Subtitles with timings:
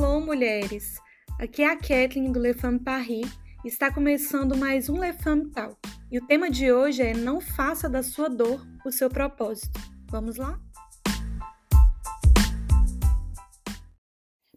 [0.00, 0.98] Shalom, mulheres!
[1.38, 3.26] Aqui é a Kathleen do Le Femme Paris
[3.62, 5.76] e está começando mais um Le Femme Talk.
[6.10, 9.78] E o tema de hoje é Não faça da sua dor o seu propósito.
[10.10, 10.58] Vamos lá?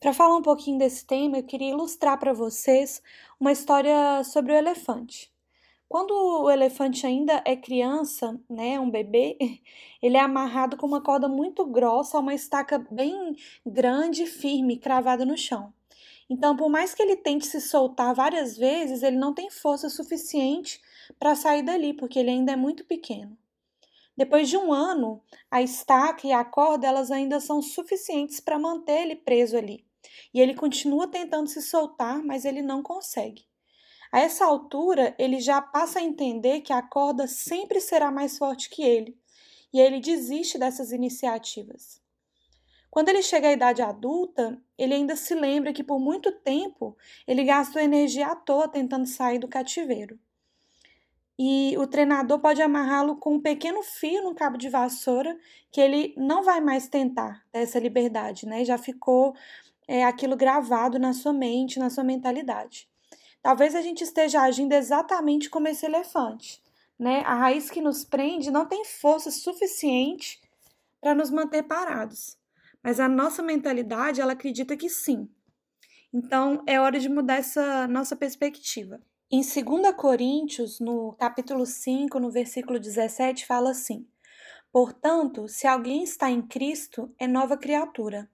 [0.00, 3.00] Para falar um pouquinho desse tema, eu queria ilustrar para vocês
[3.38, 5.32] uma história sobre o elefante.
[5.88, 9.38] Quando o elefante ainda é criança, né, um bebê,
[10.02, 13.34] ele é amarrado com uma corda muito grossa uma estaca bem
[13.64, 15.72] grande e firme, cravada no chão.
[16.28, 20.78] Então, por mais que ele tente se soltar várias vezes, ele não tem força suficiente
[21.18, 23.36] para sair dali, porque ele ainda é muito pequeno.
[24.14, 29.02] Depois de um ano, a estaca e a corda elas ainda são suficientes para manter
[29.02, 29.86] ele preso ali.
[30.34, 33.46] E ele continua tentando se soltar, mas ele não consegue.
[34.10, 38.70] A essa altura, ele já passa a entender que a corda sempre será mais forte
[38.70, 39.16] que ele,
[39.72, 42.00] e ele desiste dessas iniciativas.
[42.90, 47.44] Quando ele chega à idade adulta, ele ainda se lembra que por muito tempo ele
[47.44, 50.18] gastou energia à toa tentando sair do cativeiro.
[51.38, 55.38] E o treinador pode amarrá-lo com um pequeno fio no cabo de vassoura,
[55.70, 58.64] que ele não vai mais tentar essa liberdade, né?
[58.64, 59.36] Já ficou
[59.86, 62.88] é, aquilo gravado na sua mente, na sua mentalidade.
[63.42, 66.62] Talvez a gente esteja agindo exatamente como esse elefante.
[66.98, 67.22] Né?
[67.24, 70.40] A raiz que nos prende não tem força suficiente
[71.00, 72.36] para nos manter parados.
[72.82, 75.28] Mas a nossa mentalidade, ela acredita que sim.
[76.12, 79.00] Então, é hora de mudar essa nossa perspectiva.
[79.30, 84.06] Em 2 Coríntios, no capítulo 5, no versículo 17, fala assim:
[84.72, 88.28] Portanto, se alguém está em Cristo, é nova criatura.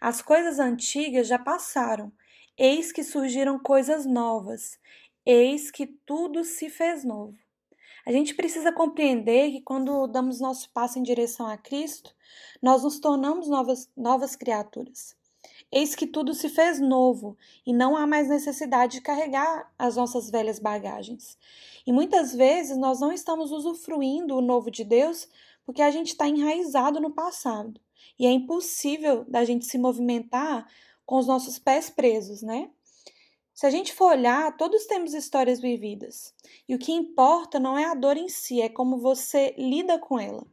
[0.00, 2.12] As coisas antigas já passaram,
[2.58, 4.78] Eis que surgiram coisas novas,
[5.26, 7.36] eis que tudo se fez novo.
[8.06, 12.14] A gente precisa compreender que quando damos nosso passo em direção a Cristo,
[12.62, 15.14] nós nos tornamos novas, novas criaturas.
[15.70, 20.30] Eis que tudo se fez novo e não há mais necessidade de carregar as nossas
[20.30, 21.36] velhas bagagens.
[21.86, 25.28] E muitas vezes nós não estamos usufruindo o novo de Deus
[25.66, 27.78] porque a gente está enraizado no passado.
[28.18, 30.66] E é impossível da gente se movimentar
[31.06, 32.68] com os nossos pés presos, né?
[33.54, 36.34] Se a gente for olhar, todos temos histórias vividas.
[36.68, 40.18] E o que importa não é a dor em si, é como você lida com
[40.18, 40.46] ela.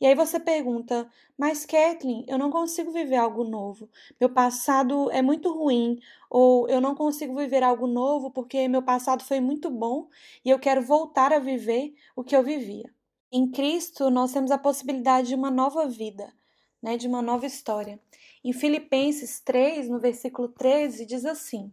[0.00, 3.88] E aí você pergunta, mas Kathleen, eu não consigo viver algo novo.
[4.20, 5.98] Meu passado é muito ruim,
[6.28, 10.08] ou eu não consigo viver algo novo porque meu passado foi muito bom
[10.44, 12.92] e eu quero voltar a viver o que eu vivia.
[13.32, 16.32] Em Cristo, nós temos a possibilidade de uma nova vida,
[16.82, 17.98] né, de uma nova história.
[18.46, 21.72] Em Filipenses 3, no versículo 13, diz assim: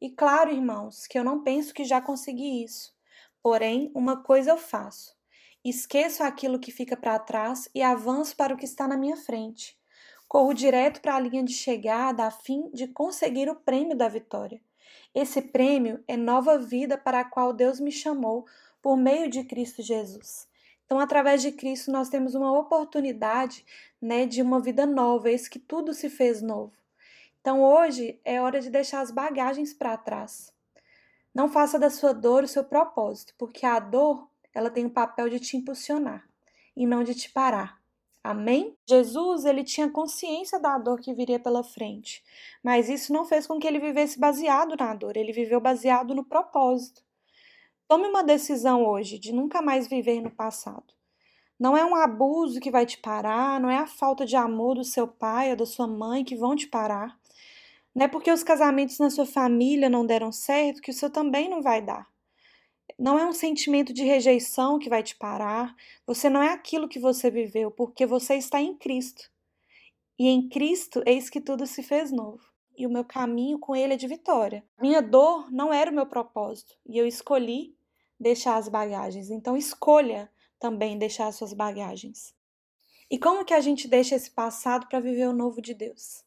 [0.00, 2.94] E claro, irmãos, que eu não penso que já consegui isso.
[3.42, 5.16] Porém, uma coisa eu faço:
[5.64, 9.76] esqueço aquilo que fica para trás e avanço para o que está na minha frente.
[10.28, 14.62] Corro direto para a linha de chegada a fim de conseguir o prêmio da vitória.
[15.12, 18.46] Esse prêmio é nova vida para a qual Deus me chamou
[18.80, 20.46] por meio de Cristo Jesus.
[20.92, 23.64] Então, através de Cristo, nós temos uma oportunidade
[23.98, 26.74] né, de uma vida nova, eis que tudo se fez novo.
[27.40, 30.52] Então, hoje é hora de deixar as bagagens para trás.
[31.34, 35.30] Não faça da sua dor o seu propósito, porque a dor ela tem o papel
[35.30, 36.28] de te impulsionar
[36.76, 37.80] e não de te parar.
[38.22, 38.76] Amém?
[38.86, 42.22] Jesus, ele tinha consciência da dor que viria pela frente,
[42.62, 46.22] mas isso não fez com que ele vivesse baseado na dor, ele viveu baseado no
[46.22, 47.02] propósito.
[47.88, 50.94] Tome uma decisão hoje de nunca mais viver no passado.
[51.58, 54.84] Não é um abuso que vai te parar, não é a falta de amor do
[54.84, 57.18] seu pai ou da sua mãe que vão te parar.
[57.94, 61.48] Não é porque os casamentos na sua família não deram certo que o seu também
[61.48, 62.10] não vai dar.
[62.98, 65.74] Não é um sentimento de rejeição que vai te parar.
[66.06, 69.30] Você não é aquilo que você viveu, porque você está em Cristo.
[70.18, 72.51] E em Cristo, eis que tudo se fez novo.
[72.76, 74.64] E o meu caminho com Ele é de vitória.
[74.80, 76.74] Minha dor não era o meu propósito.
[76.86, 77.76] E eu escolhi
[78.18, 79.30] deixar as bagagens.
[79.30, 82.34] Então escolha também deixar as suas bagagens.
[83.10, 86.24] E como que a gente deixa esse passado para viver o novo de Deus?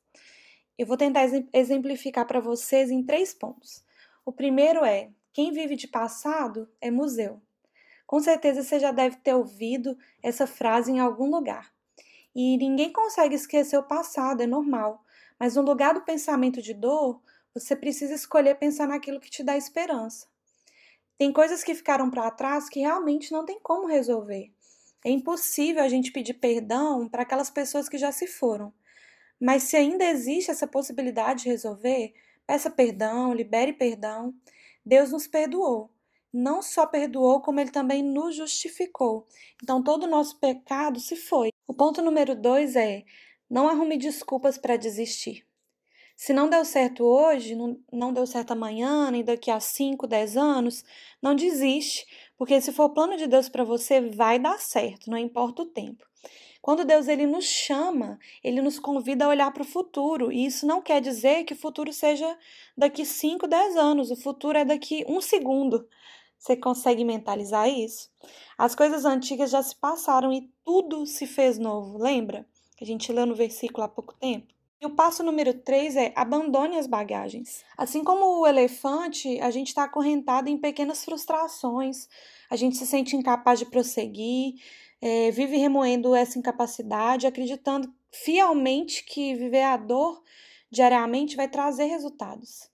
[0.78, 1.24] Eu vou tentar
[1.54, 3.84] exemplificar para vocês em três pontos.
[4.25, 7.42] O primeiro é: quem vive de passado é museu.
[8.06, 11.74] Com certeza você já deve ter ouvido essa frase em algum lugar.
[12.36, 15.04] E ninguém consegue esquecer o passado, é normal.
[15.40, 17.22] Mas no lugar do pensamento de dor,
[17.54, 20.28] você precisa escolher pensar naquilo que te dá esperança.
[21.18, 24.52] Tem coisas que ficaram para trás que realmente não tem como resolver.
[25.06, 28.74] É impossível a gente pedir perdão para aquelas pessoas que já se foram.
[29.40, 32.14] Mas se ainda existe essa possibilidade de resolver,
[32.46, 34.34] peça perdão, libere perdão.
[34.86, 35.92] Deus nos perdoou.
[36.34, 39.26] Não só perdoou, como ele também nos justificou.
[39.64, 41.50] Então todo o nosso pecado se foi.
[41.68, 43.04] O ponto número dois é:
[43.50, 45.46] não arrume desculpas para desistir.
[46.16, 47.56] Se não deu certo hoje,
[47.92, 50.84] não, deu certo amanhã, nem daqui a 5, 10 anos,
[51.22, 52.06] não desiste,
[52.38, 56.06] porque se for plano de Deus para você, vai dar certo, não importa o tempo.
[56.62, 60.66] Quando Deus ele nos chama, ele nos convida a olhar para o futuro, e isso
[60.66, 62.38] não quer dizer que o futuro seja
[62.78, 65.86] daqui 5, 10 anos, o futuro é daqui um segundo.
[66.40, 68.10] Você consegue mentalizar isso?
[68.58, 72.48] As coisas antigas já se passaram e tudo se fez novo, lembra?
[72.75, 74.54] Que a gente leu no versículo há pouco tempo.
[74.81, 77.63] E o passo número 3 é abandone as bagagens.
[77.77, 82.07] Assim como o elefante, a gente está acorrentado em pequenas frustrações,
[82.50, 84.56] a gente se sente incapaz de prosseguir,
[85.01, 90.22] é, vive remoendo essa incapacidade, acreditando fielmente que viver a dor
[90.69, 92.69] diariamente vai trazer resultados.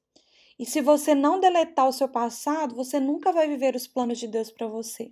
[0.57, 4.27] E se você não deletar o seu passado, você nunca vai viver os planos de
[4.27, 5.12] Deus para você.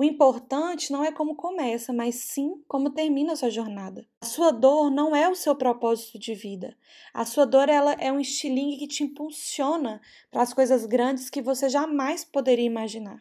[0.00, 4.06] O importante não é como começa, mas sim como termina a sua jornada.
[4.20, 6.76] A sua dor não é o seu propósito de vida.
[7.12, 10.00] A sua dor ela é um estilingue que te impulsiona
[10.30, 13.20] para as coisas grandes que você jamais poderia imaginar.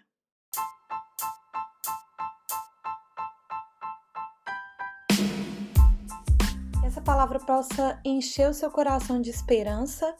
[6.85, 10.15] Essa palavra possa encher o seu coração de esperança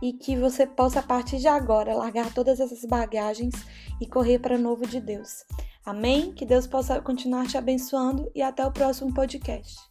[0.00, 3.52] e que você possa, a partir de agora, largar todas essas bagagens
[4.00, 5.44] e correr para o novo de Deus.
[5.88, 6.32] Amém?
[6.32, 9.87] Que Deus possa continuar te abençoando e até o próximo podcast.